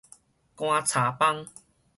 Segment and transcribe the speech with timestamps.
[0.55, 1.45] 棺柴枋